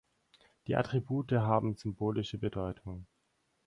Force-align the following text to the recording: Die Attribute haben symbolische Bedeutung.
Die 0.65 0.75
Attribute 0.77 1.31
haben 1.33 1.75
symbolische 1.75 2.39
Bedeutung. 2.39 3.05